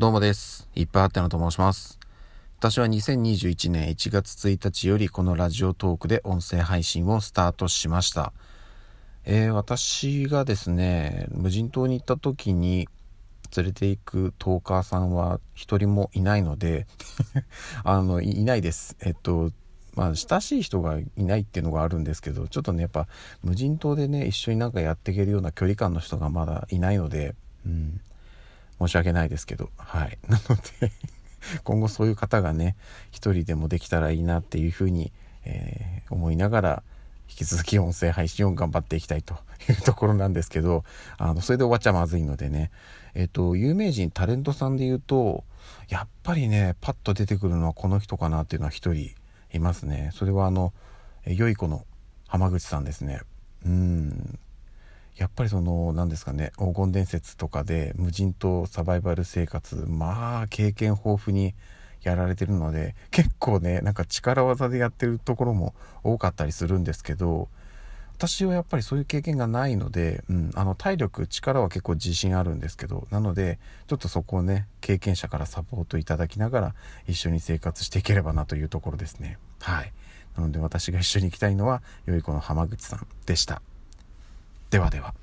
[0.00, 0.66] どうもです。
[0.74, 1.98] いっぱいあってのと申します。
[2.58, 8.32] 私は2021年1月1日よりこのラジオトークで音声配信をスタートしました。
[9.26, 12.88] えー私がですね、無人島に行った時に
[13.54, 16.86] 連れて行くトーカーさんは一人もいないので、
[17.84, 18.96] あの、いいないです。
[19.02, 19.52] えっと、
[19.96, 23.06] まあ、親しい人がいないっていうのがあるんですけど、ちょっとね、やっぱ
[23.42, 27.34] 無人島でね、一緒になんかやっていけるような距離感の人がまだいないので、
[27.66, 28.00] うん、
[28.80, 30.18] 申し訳ないですけど、はい。
[30.28, 30.92] なので、
[31.64, 32.76] 今後そういう方がね、
[33.10, 35.12] 一人でもできたらいいなっていうふうに、
[35.44, 36.82] えー思いながら、
[37.28, 39.34] 引き続き音声配信を頑張っていきたいと
[39.68, 40.84] いうところなんですけど、
[41.16, 42.70] あの、それで終わっちゃまずいのでね、
[43.14, 45.44] えっ、と、有名人、タレントさんで言うと、
[45.88, 49.12] やっぱりね、パッと出てくるのはこの人かなっていうのは一人
[49.52, 50.10] いますね。
[50.12, 50.72] それはあの、
[51.24, 51.84] え良い子の
[52.26, 53.20] 浜口さんですね。
[53.64, 54.38] うん。
[55.16, 61.54] やっぱりその何ですかね黄金伝説とかで無人島サバイバル生活まあ経験豊富に
[62.02, 67.48] やられてるので結構ねなんか力技でやってるところも多かったりするんですけど
[68.20, 76.74] 私はやっぱりそういう経験がないので、うん、あの体力力は結構自信あるんですけどなのでちょっとそこをね経験者からサポートいただきながら
[77.06, 79.38] 一緒に生活していければなというところですね。
[79.60, 79.92] はい。
[80.36, 83.62] なので私が一緒に行きたいのは良い子の浜口さんでした。
[84.70, 85.14] ではでは。